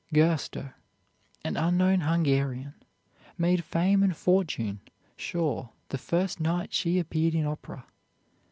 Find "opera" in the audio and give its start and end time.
7.45-7.85